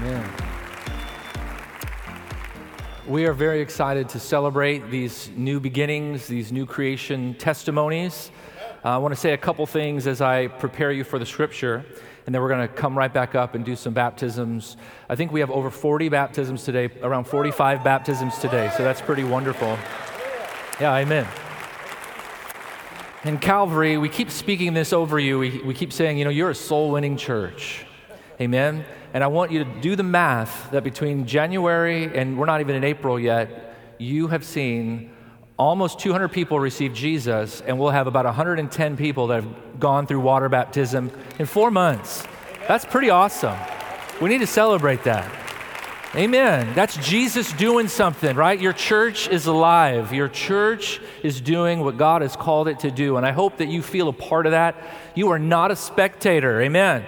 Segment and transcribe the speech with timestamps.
[0.00, 0.32] Amen.
[3.06, 8.30] We are very excited to celebrate these new beginnings, these new creation testimonies.
[8.82, 11.84] Uh, I want to say a couple things as I prepare you for the scripture,
[12.24, 14.78] and then we're going to come right back up and do some baptisms.
[15.10, 19.24] I think we have over 40 baptisms today, around 45 baptisms today, so that's pretty
[19.24, 19.76] wonderful.
[20.80, 21.26] Yeah, amen.
[23.24, 25.38] In Calvary, we keep speaking this over you.
[25.38, 27.84] We, we keep saying, you know, you're a soul winning church.
[28.40, 28.86] Amen.
[29.12, 32.76] And I want you to do the math that between January and we're not even
[32.76, 35.10] in April yet, you have seen
[35.58, 40.20] almost 200 people receive Jesus, and we'll have about 110 people that have gone through
[40.20, 42.24] water baptism in four months.
[42.66, 43.58] That's pretty awesome.
[44.20, 45.30] We need to celebrate that.
[46.14, 46.74] Amen.
[46.74, 48.60] That's Jesus doing something, right?
[48.60, 50.12] Your church is alive.
[50.12, 53.16] Your church is doing what God has called it to do.
[53.16, 54.76] And I hope that you feel a part of that.
[55.14, 56.60] You are not a spectator.
[56.62, 57.04] Amen.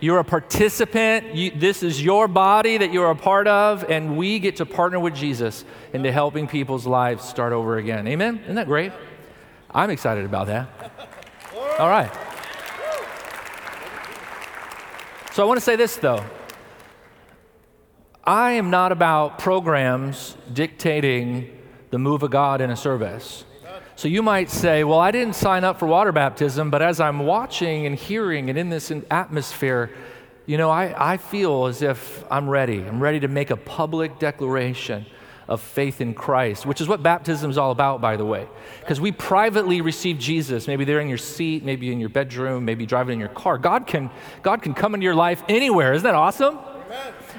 [0.00, 1.34] You're a participant.
[1.34, 5.00] You, this is your body that you're a part of, and we get to partner
[5.00, 8.06] with Jesus into helping people's lives start over again.
[8.06, 8.40] Amen?
[8.44, 8.92] Isn't that great?
[9.70, 10.68] I'm excited about that.
[11.78, 12.10] All right.
[15.32, 16.24] So I want to say this, though.
[18.24, 21.56] I am not about programs dictating
[21.90, 23.44] the move of God in a service.
[23.96, 27.20] So you might say, Well, I didn't sign up for water baptism, but as I'm
[27.20, 29.90] watching and hearing and in this atmosphere,
[30.44, 32.82] you know, I, I feel as if I'm ready.
[32.82, 35.06] I'm ready to make a public declaration
[35.48, 38.46] of faith in Christ, which is what baptism is all about, by the way.
[38.80, 40.66] Because we privately receive Jesus.
[40.66, 43.56] Maybe they're in your seat, maybe in your bedroom, maybe driving in your car.
[43.56, 44.10] God can,
[44.42, 45.94] God can come into your life anywhere.
[45.94, 46.58] Isn't that awesome?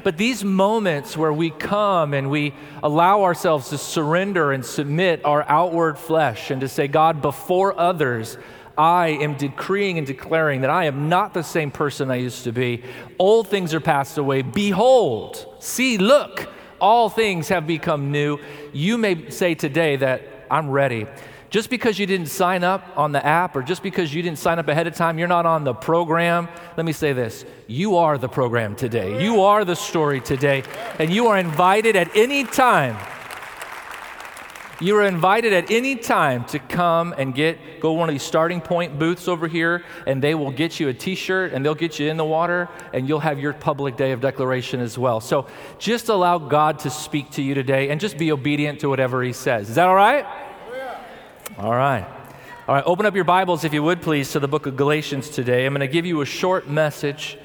[0.04, 2.54] But these moments where we come and we
[2.84, 8.38] allow ourselves to surrender and submit our outward flesh and to say, God, before others,
[8.78, 12.52] I am decreeing and declaring that I am not the same person I used to
[12.52, 12.84] be.
[13.18, 14.44] Old things are passed away.
[14.44, 16.48] Behold, see, look,
[16.80, 18.40] all things have become new.
[18.74, 20.22] You may say today that
[20.52, 21.08] I'm ready.
[21.50, 24.60] Just because you didn't sign up on the app or just because you didn't sign
[24.60, 26.50] up ahead of time, you're not on the program.
[26.76, 29.24] Let me say this you are the program today.
[29.24, 30.64] You are the story today.
[31.00, 32.98] And you are invited at any time.
[34.80, 38.62] You are invited at any time to come and get go one of these starting
[38.62, 42.10] point booths over here, and they will get you a T-shirt and they'll get you
[42.10, 45.20] in the water, and you'll have your public day of declaration as well.
[45.20, 45.48] So
[45.80, 49.34] just allow God to speak to you today, and just be obedient to whatever He
[49.34, 49.70] says.
[49.70, 50.28] Is that all right?
[51.58, 52.06] All right.
[52.68, 55.28] All right, open up your Bibles, if you would please, to the book of Galatians
[55.28, 55.66] today.
[55.66, 57.36] I'm going to give you a short message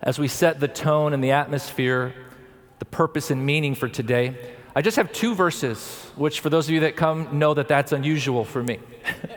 [0.00, 2.14] as we set the tone and the atmosphere,
[2.78, 4.34] the purpose and meaning for today.
[4.74, 7.92] I just have two verses, which for those of you that come know that that's
[7.92, 8.78] unusual for me.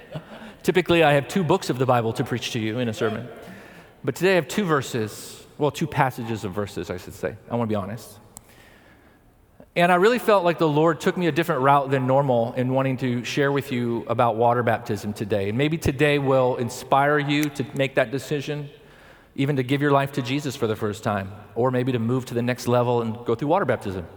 [0.63, 3.27] Typically, I have two books of the Bible to preach to you in a sermon.
[4.01, 7.35] But today I have two verses, well, two passages of verses, I should say.
[7.51, 8.17] I want to be honest.
[9.77, 12.69] And I really felt like the Lord took me a different route than normal in
[12.69, 15.49] wanting to share with you about water baptism today.
[15.49, 18.69] And maybe today will inspire you to make that decision,
[19.35, 22.23] even to give your life to Jesus for the first time, or maybe to move
[22.27, 24.07] to the next level and go through water baptism.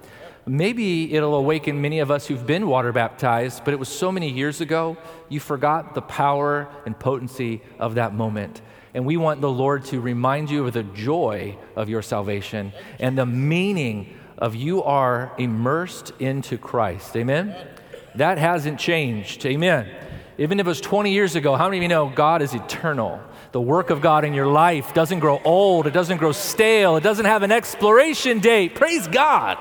[0.47, 4.31] Maybe it'll awaken many of us who've been water baptized, but it was so many
[4.31, 4.97] years ago,
[5.29, 8.63] you forgot the power and potency of that moment.
[8.95, 13.19] And we want the Lord to remind you of the joy of your salvation and
[13.19, 17.17] the meaning of you are immersed into Christ.
[17.17, 17.55] Amen?
[18.15, 19.45] That hasn't changed.
[19.45, 19.89] Amen.
[20.39, 23.21] Even if it was 20 years ago, how many of you know God is eternal?
[23.51, 27.03] The work of God in your life doesn't grow old, it doesn't grow stale, it
[27.03, 28.75] doesn't have an expiration date.
[28.75, 29.59] Praise God.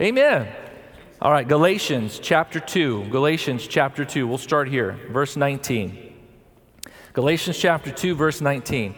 [0.00, 0.46] Amen.
[1.20, 3.06] All right, Galatians chapter 2.
[3.10, 4.28] Galatians chapter 2.
[4.28, 6.14] We'll start here, verse 19.
[7.14, 8.94] Galatians chapter 2, verse 19.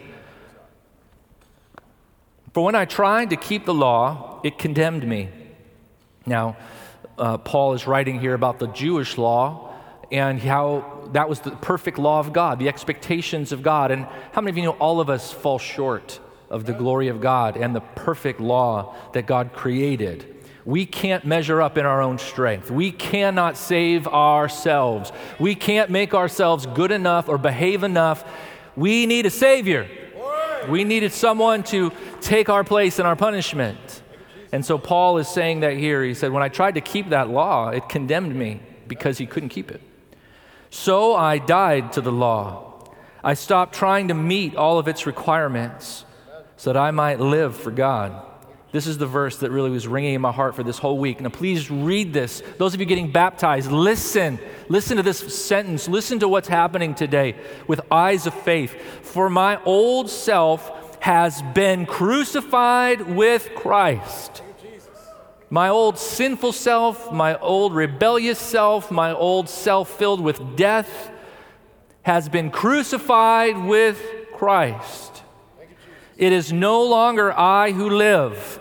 [2.52, 5.28] For when I tried to keep the law, it condemned me.
[6.26, 6.56] Now,
[7.18, 9.74] uh, Paul is writing here about the Jewish law
[10.10, 13.90] and how that was the perfect law of God, the expectations of God.
[13.90, 17.20] And how many of you know all of us fall short of the glory of
[17.20, 20.36] God and the perfect law that God created?
[20.64, 22.70] We can't measure up in our own strength.
[22.70, 25.12] We cannot save ourselves.
[25.38, 28.24] We can't make ourselves good enough or behave enough.
[28.76, 29.88] We need a Savior.
[30.68, 34.02] We needed someone to take our place in our punishment.
[34.52, 36.02] And so Paul is saying that here.
[36.02, 39.50] He said, When I tried to keep that law, it condemned me because he couldn't
[39.50, 39.82] keep it.
[40.70, 42.84] So I died to the law.
[43.22, 46.04] I stopped trying to meet all of its requirements
[46.56, 48.24] so that I might live for God.
[48.70, 51.20] This is the verse that really was ringing in my heart for this whole week.
[51.20, 52.42] Now, please read this.
[52.58, 54.38] Those of you getting baptized, listen.
[54.68, 55.88] Listen to this sentence.
[55.88, 57.34] Listen to what's happening today
[57.66, 58.74] with eyes of faith.
[59.06, 64.42] For my old self has been crucified with Christ.
[65.50, 71.10] My old sinful self, my old rebellious self, my old self filled with death
[72.02, 74.02] has been crucified with
[74.34, 75.17] Christ.
[76.18, 78.58] It is no longer I who live,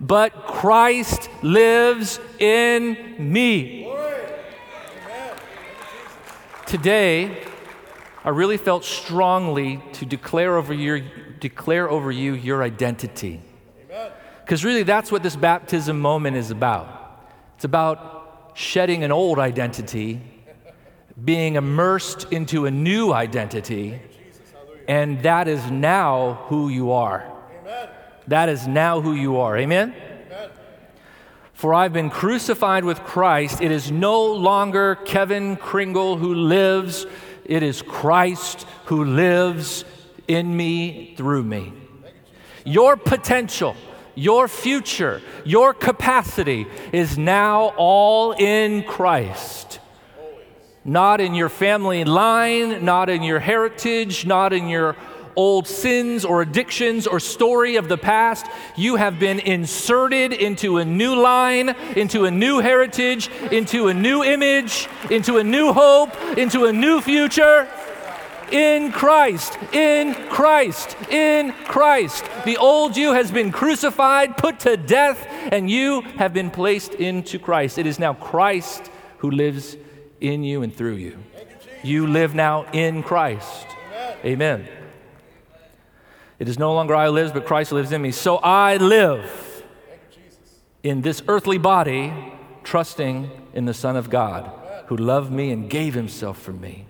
[0.00, 3.92] but Christ lives in me.
[6.64, 7.44] Today,
[8.24, 11.02] I really felt strongly to declare over, your,
[11.40, 13.42] declare over you your identity.
[14.42, 17.28] Because really, that's what this baptism moment is about.
[17.56, 20.22] It's about shedding an old identity,
[21.22, 24.00] being immersed into a new identity,
[24.88, 27.30] and that is now who you are.
[28.26, 29.56] That is now who you are.
[29.56, 29.94] Amen?
[31.52, 33.60] For I've been crucified with Christ.
[33.60, 37.06] It is no longer Kevin Kringle who lives
[37.44, 39.84] it is Christ who lives
[40.26, 41.72] in me through me.
[42.64, 43.76] Your potential,
[44.14, 49.78] your future, your capacity is now all in Christ.
[50.84, 54.96] Not in your family line, not in your heritage, not in your
[55.36, 58.46] old sins or addictions or story of the past.
[58.76, 64.22] You have been inserted into a new line, into a new heritage, into a new
[64.22, 67.68] image, into a new hope, into a new future.
[68.52, 72.24] In Christ, in Christ, in Christ.
[72.44, 77.38] The old you has been crucified, put to death, and you have been placed into
[77.38, 77.78] Christ.
[77.78, 79.76] It is now Christ who lives
[80.20, 81.18] in you and through you.
[81.82, 83.66] You live now in Christ.
[84.24, 84.66] Amen.
[86.38, 88.10] It is no longer I lives, but Christ lives in me.
[88.10, 89.64] So I live
[90.82, 92.12] in this earthly body,
[92.62, 94.50] trusting in the Son of God
[94.86, 96.86] who loved me and gave himself for me.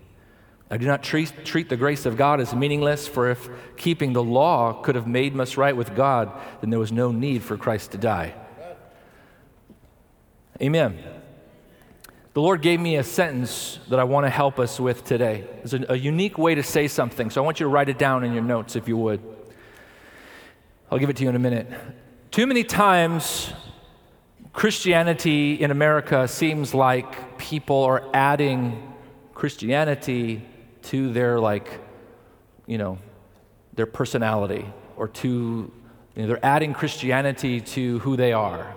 [0.70, 4.22] I do not treat, treat the grace of God as meaningless, for if keeping the
[4.22, 7.92] law could have made us right with God, then there was no need for Christ
[7.92, 8.34] to die.
[10.60, 10.98] Amen.
[12.34, 15.44] The Lord gave me a sentence that I want to help us with today.
[15.62, 17.96] It's a, a unique way to say something, so I want you to write it
[17.96, 19.20] down in your notes if you would.
[20.90, 21.68] I'll give it to you in a minute.
[22.32, 23.52] Too many times,
[24.52, 28.92] Christianity in America seems like people are adding
[29.32, 30.44] Christianity
[30.82, 31.80] to their, like,
[32.66, 32.98] you know,
[33.74, 34.66] their personality
[34.96, 38.76] or to, you know, they're adding Christianity to who they are.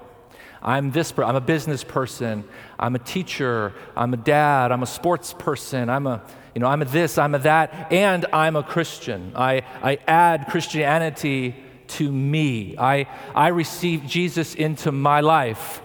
[0.62, 2.44] I'm this, I'm a business person,
[2.80, 6.24] I'm a teacher, I'm a dad, I'm a sports person, I'm a,
[6.56, 9.34] you know, I'm a this, I'm a that, and I'm a Christian.
[9.36, 11.56] I, I add Christianity
[11.88, 12.78] to me.
[12.78, 15.82] I, I receive Jesus into my life.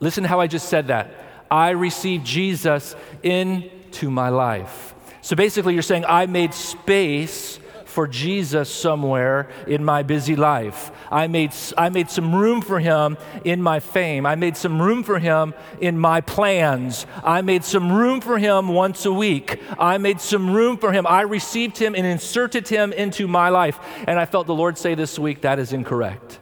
[0.00, 1.12] Listen how I just said that.
[1.50, 4.94] I receive Jesus into my life.
[5.22, 7.58] So basically, you're saying, I made space
[7.90, 10.90] for Jesus somewhere in my busy life.
[11.10, 14.24] I made, I made some room for him in my fame.
[14.24, 17.06] I made some room for him in my plans.
[17.22, 19.60] I made some room for him once a week.
[19.78, 21.06] I made some room for him.
[21.06, 23.78] I received him and inserted him into my life.
[24.06, 26.38] And I felt the Lord say this week that is incorrect.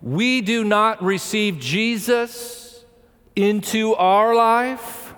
[0.00, 2.84] We do not receive Jesus
[3.34, 5.14] into our life,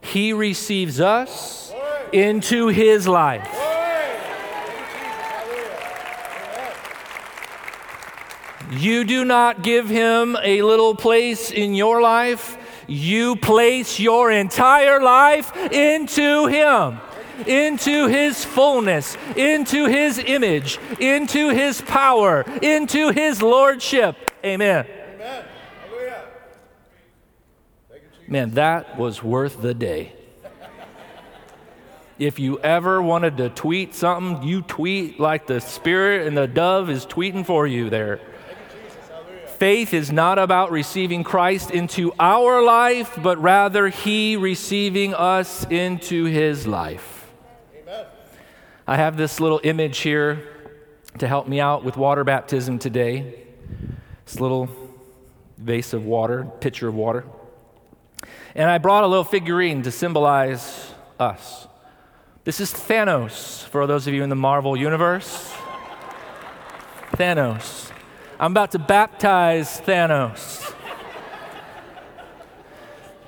[0.00, 1.63] He receives us
[2.14, 3.48] into his life.
[8.70, 12.56] You do not give him a little place in your life.
[12.86, 17.00] You place your entire life into him,
[17.46, 24.30] into his fullness, into his image, into his power, into his lordship.
[24.44, 24.86] Amen.
[25.14, 25.44] Amen.
[28.28, 30.12] Man, that was worth the day.
[32.18, 36.88] If you ever wanted to tweet something, you tweet like the Spirit and the dove
[36.88, 38.20] is tweeting for you there.
[39.58, 46.24] Faith is not about receiving Christ into our life, but rather He receiving us into
[46.26, 47.30] His life.
[47.82, 48.06] Amen.
[48.86, 50.46] I have this little image here
[51.18, 53.42] to help me out with water baptism today.
[54.24, 54.68] This little
[55.58, 57.24] vase of water, pitcher of water.
[58.54, 61.66] And I brought a little figurine to symbolize us.
[62.44, 65.50] This is Thanos, for those of you in the Marvel universe.
[67.12, 67.90] Thanos.
[68.38, 70.74] I'm about to baptize Thanos.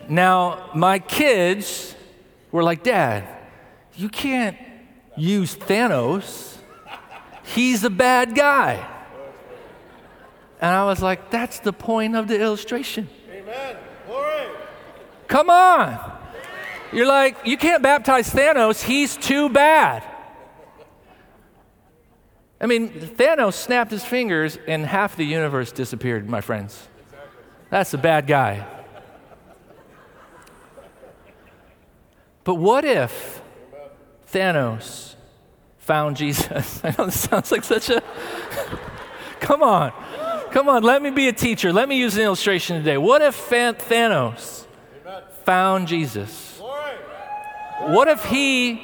[0.06, 1.94] Now, my kids
[2.52, 3.26] were like, Dad,
[3.94, 4.58] you can't
[5.16, 6.58] use Thanos.
[7.42, 8.86] He's a bad guy.
[10.60, 13.08] And I was like, that's the point of the illustration.
[13.32, 13.76] Amen.
[14.06, 14.48] Glory.
[15.26, 16.15] Come on.
[16.92, 20.02] You're like, you can't baptize Thanos, he's too bad.
[22.60, 26.88] I mean, Thanos snapped his fingers and half the universe disappeared, my friends.
[27.70, 28.66] That's a bad guy.
[32.44, 33.42] But what if
[34.32, 35.16] Thanos
[35.78, 36.80] found Jesus?
[36.84, 38.02] I know this sounds like such a.
[39.40, 39.92] Come on.
[40.52, 41.72] Come on, let me be a teacher.
[41.72, 42.96] Let me use an illustration today.
[42.96, 44.64] What if Thanos
[45.44, 46.45] found Jesus?
[47.80, 48.82] What if he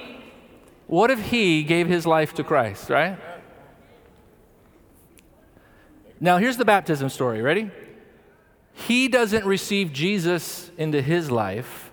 [0.87, 3.19] what if he gave his life to Christ, right?
[6.21, 7.41] Now, here's the baptism story.
[7.41, 7.71] Ready?
[8.75, 11.91] He doesn't receive Jesus into his life,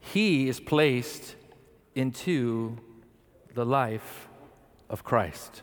[0.00, 1.34] he is placed
[1.94, 2.78] into
[3.54, 4.28] the life
[4.88, 5.62] of Christ.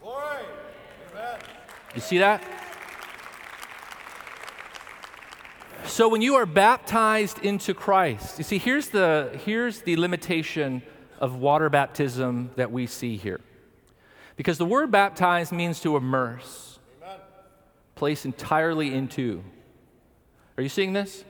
[1.95, 2.43] You see that?
[5.93, 10.81] So when you are baptized into Christ, you see, here's the, here's the limitation
[11.19, 13.39] of water baptism that we see here.
[14.35, 17.19] Because the word baptize means to immerse, Amen.
[17.93, 19.43] place entirely into.
[20.57, 21.25] Are you seeing this?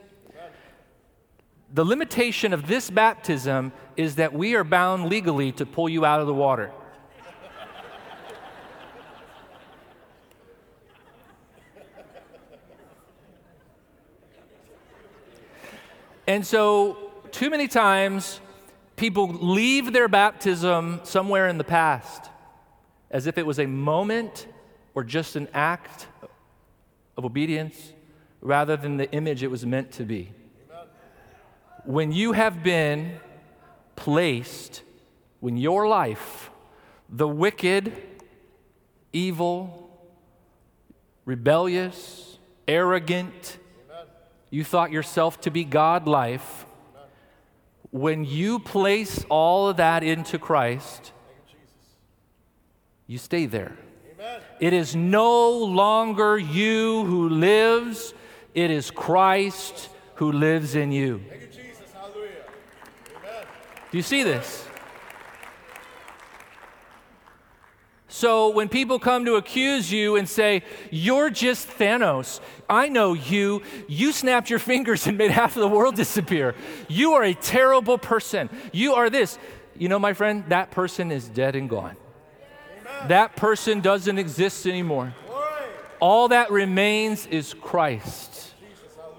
[1.74, 6.22] The limitation of this baptism is that we are bound legally to pull you out
[6.22, 6.72] of the water.
[16.28, 18.40] And so, too many times,
[18.96, 22.30] people leave their baptism somewhere in the past
[23.12, 24.48] as if it was a moment
[24.96, 26.08] or just an act
[27.18, 27.94] of obedience
[28.42, 30.32] rather than the image it was meant to be.
[31.86, 33.20] When you have been
[33.96, 34.82] placed,
[35.40, 36.50] when your life,
[37.10, 37.94] the wicked,
[39.12, 39.92] evil,
[41.26, 42.38] rebellious,
[42.68, 43.58] arrogant,
[44.54, 46.68] you thought yourself to be God life,
[47.90, 51.12] when you place all of that into Christ,
[53.08, 53.76] you stay there.
[54.60, 58.14] It is no longer you who lives,
[58.54, 61.24] it is Christ who lives in you.
[63.90, 64.68] Do you see this?
[68.14, 73.64] So when people come to accuse you and say, You're just Thanos, I know you.
[73.88, 76.54] You snapped your fingers and made half of the world disappear.
[76.88, 78.52] You are a terrible person.
[78.72, 79.40] You are this.
[79.76, 81.98] You know, my friend, that person is dead and gone.
[83.08, 85.16] That person doesn't exist anymore.
[86.00, 88.54] All that remains is Christ.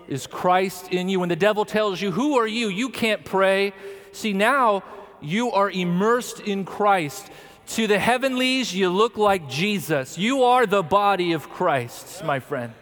[0.07, 1.19] Is Christ in you?
[1.19, 2.69] When the devil tells you, Who are you?
[2.69, 3.73] You can't pray.
[4.13, 4.85] See, now
[5.21, 7.29] you are immersed in Christ.
[7.67, 10.19] To the heavenlies, you look like Jesus.
[10.19, 12.73] You are the body of Christ, my friend.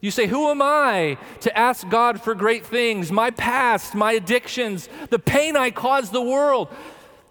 [0.00, 3.10] You say, Who am I to ask God for great things?
[3.10, 6.68] My past, my addictions, the pain I caused the world.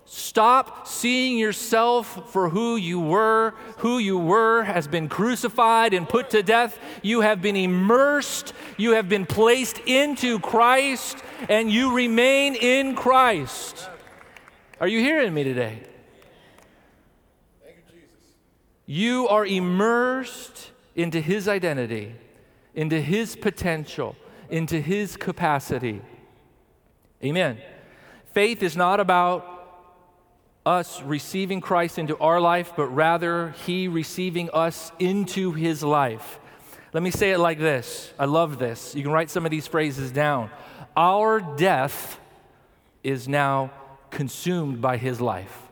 [0.05, 3.53] Stop seeing yourself for who you were.
[3.77, 6.77] Who you were has been crucified and put to death.
[7.01, 8.53] You have been immersed.
[8.77, 13.87] You have been placed into Christ, and you remain in Christ.
[14.81, 15.83] Are you hearing me today?
[18.85, 22.15] You are immersed into His identity,
[22.75, 24.15] into His potential,
[24.49, 26.01] into His capacity.
[27.23, 27.57] Amen.
[28.33, 29.49] Faith is not about
[30.65, 36.39] us receiving Christ into our life, but rather He receiving us into His life.
[36.93, 38.13] Let me say it like this.
[38.19, 38.93] I love this.
[38.93, 40.49] You can write some of these phrases down.
[40.95, 42.19] Our death
[43.03, 43.71] is now
[44.11, 45.63] consumed by His life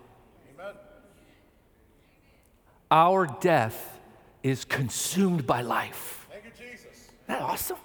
[2.92, 4.00] our death
[4.44, 6.28] is consumed by life.
[6.30, 6.86] Thank you, Jesus.
[6.92, 7.78] Isn't that awesome?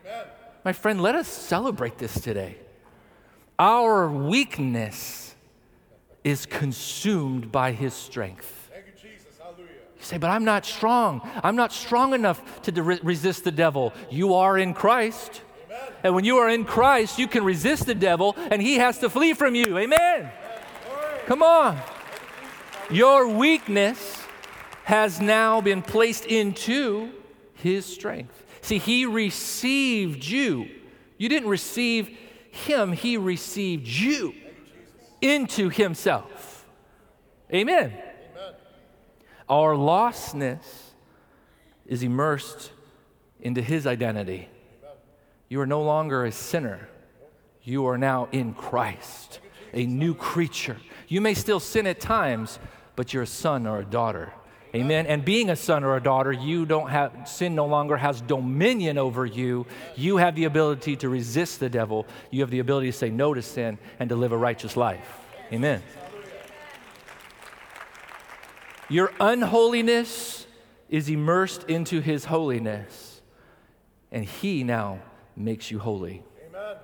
[0.00, 0.26] Amen.
[0.64, 2.56] My friend, let us celebrate this today.
[3.58, 5.34] Our weakness
[6.22, 8.70] is consumed by his strength.
[8.72, 9.38] Thank you, Jesus.
[9.40, 9.68] Hallelujah.
[9.96, 11.28] You say, but I'm not strong.
[11.42, 13.92] I'm not strong enough to de- resist the devil.
[14.10, 15.40] You are in Christ.
[15.66, 15.92] Amen.
[16.04, 19.08] And when you are in Christ, you can resist the devil and he has to
[19.08, 19.78] flee from you.
[19.78, 19.98] Amen.
[20.00, 20.32] Amen.
[21.26, 21.80] Come on.
[22.90, 24.21] Your weakness
[24.84, 27.12] has now been placed into
[27.54, 28.44] his strength.
[28.60, 30.68] See, he received you.
[31.18, 32.16] You didn't receive
[32.50, 34.34] him, he received you
[35.20, 36.66] into himself.
[37.52, 37.92] Amen.
[37.92, 38.54] Amen.
[39.48, 40.64] Our lostness
[41.86, 42.72] is immersed
[43.40, 44.48] into his identity.
[45.48, 46.88] You are no longer a sinner.
[47.62, 49.40] You are now in Christ,
[49.72, 50.78] a new creature.
[51.08, 52.58] You may still sin at times,
[52.96, 54.32] but you're a son or a daughter
[54.74, 55.06] Amen.
[55.06, 58.96] And being a son or a daughter, you don't have sin no longer has dominion
[58.96, 59.66] over you.
[59.96, 62.06] You have the ability to resist the devil.
[62.30, 65.18] You have the ability to say no to sin and to live a righteous life.
[65.52, 65.82] Amen.
[68.88, 70.46] Your unholiness
[70.88, 73.22] is immersed into his holiness,
[74.10, 75.00] and he now
[75.36, 76.22] makes you holy.
[76.48, 76.76] Amen.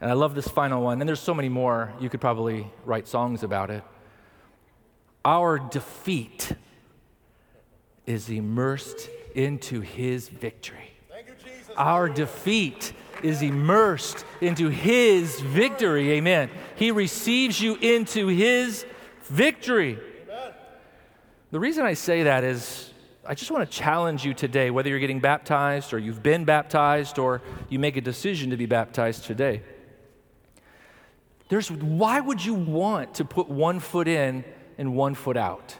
[0.00, 1.00] And I love this final one.
[1.00, 1.92] And there's so many more.
[2.00, 3.84] You could probably write songs about it.
[5.24, 6.52] Our defeat
[8.06, 10.92] is immersed into his victory.
[11.10, 12.92] You, Our defeat
[13.22, 16.12] is immersed into his victory.
[16.12, 16.50] Amen.
[16.76, 18.84] He receives you into his
[19.24, 19.98] victory.
[20.24, 20.52] Amen.
[21.50, 22.92] The reason I say that is
[23.24, 27.20] I just want to challenge you today, whether you're getting baptized or you've been baptized
[27.20, 29.62] or you make a decision to be baptized today.
[31.48, 34.44] There's, why would you want to put one foot in
[34.76, 35.76] and one foot out?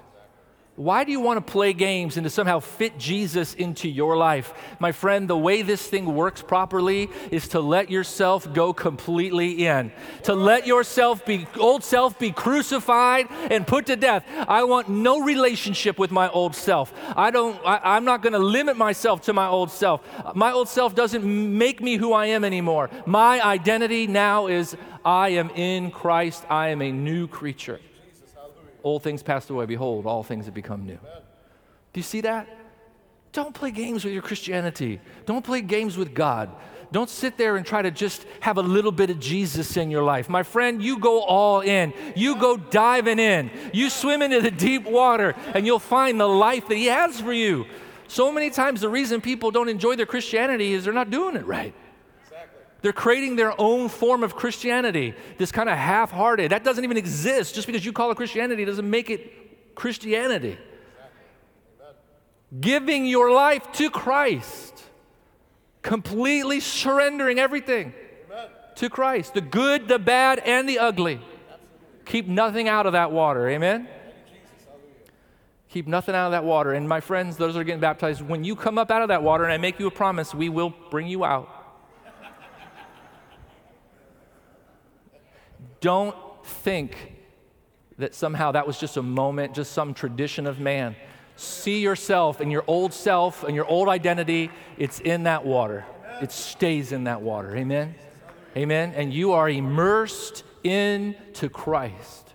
[0.83, 4.53] Why do you want to play games and to somehow fit Jesus into your life?
[4.81, 9.93] My friend, the way this thing works properly is to let yourself go completely in.
[10.25, 14.25] To let yourself be, old self be crucified and put to death.
[14.49, 16.93] I want no relationship with my old self.
[17.15, 20.01] I don't, I, I'm not going to limit myself to my old self.
[20.35, 22.91] My old self doesn't make me who I am anymore.
[23.07, 26.45] My identity now is I am in Christ.
[26.51, 27.79] I am a new creature.
[28.83, 29.67] Old things passed away.
[29.67, 30.99] Behold, all things have become new.
[31.93, 32.49] Do you see that?
[33.33, 35.01] Don't play games with your Christianity.
[35.25, 36.51] Don't play games with God.
[36.93, 40.03] Don't sit there and try to just have a little bit of Jesus in your
[40.03, 40.29] life.
[40.29, 41.95] My friend, you go all in.
[42.15, 43.51] You go diving in.
[43.73, 47.33] You swim into the deep water and you'll find the life that He has for
[47.33, 47.65] you.
[48.09, 51.47] So many times, the reason people don't enjoy their Christianity is they're not doing it
[51.47, 51.75] right.
[52.83, 56.51] They're creating their own form of Christianity, this kind of half hearted.
[56.51, 57.55] That doesn't even exist.
[57.55, 60.59] Just because you call it Christianity doesn't make it Christianity.
[62.61, 64.83] Giving your life to Christ,
[65.81, 67.95] completely surrendering everything
[68.77, 71.21] to Christ the good, the bad, and the ugly.
[72.05, 73.49] Keep nothing out of that water.
[73.49, 73.89] Amen?
[75.71, 76.73] Keep nothing out of that water.
[76.73, 79.45] And my friends, those are getting baptized, when you come up out of that water,
[79.45, 81.62] and I make you a promise, we will bring you out.
[85.83, 86.97] Don't think
[87.99, 90.97] that somehow that was just a moment, just some tradition of man.
[91.37, 95.85] See yourself and your old self and your old identity, it's in that water.
[96.23, 97.55] It stays in that water.
[97.57, 97.97] Amen?
[98.57, 98.93] Amen.
[98.97, 102.29] And you are immersed into Christ.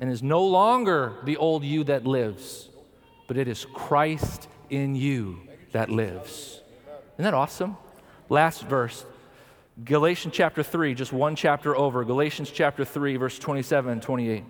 [0.00, 2.68] And is no longer the old you that lives,
[3.28, 5.40] but it is Christ in you
[5.72, 6.60] that lives.
[7.14, 7.76] Isn't that awesome?
[8.28, 9.06] Last verse,
[9.84, 14.44] Galatians chapter 3, just one chapter over, Galatians chapter 3, verse 27 and 28.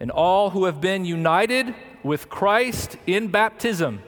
[0.00, 4.02] And all who have been united with Christ in baptism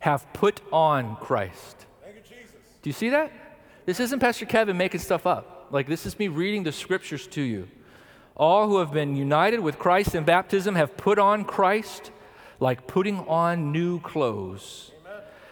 [0.00, 1.86] have put on Christ.
[2.04, 2.12] You.
[2.82, 3.32] Do you see that?
[3.86, 5.68] This isn't Pastor Kevin making stuff up.
[5.70, 7.68] Like, this is me reading the scriptures to you.
[8.36, 12.10] All who have been united with Christ in baptism have put on Christ
[12.60, 14.92] like putting on new clothes.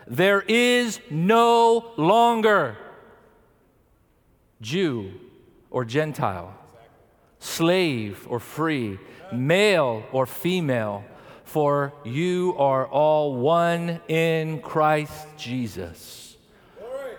[0.07, 2.77] There is no longer
[4.61, 5.13] Jew
[5.71, 6.55] or Gentile,
[7.39, 8.99] slave or free,
[9.33, 11.05] male or female,
[11.45, 16.30] for you are all one in Christ Jesus.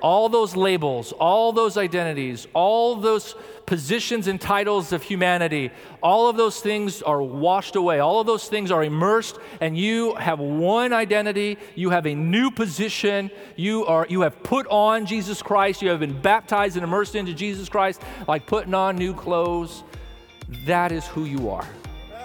[0.01, 3.35] All those labels, all those identities, all those
[3.65, 7.99] positions and titles of humanity, all of those things are washed away.
[7.99, 11.57] All of those things are immersed, and you have one identity.
[11.75, 13.29] You have a new position.
[13.55, 15.81] You, are, you have put on Jesus Christ.
[15.81, 19.83] You have been baptized and immersed into Jesus Christ, like putting on new clothes.
[20.65, 21.67] That is who you are.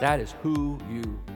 [0.01, 1.36] That is who you are.